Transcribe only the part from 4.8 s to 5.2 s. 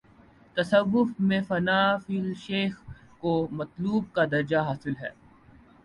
صل ہے۔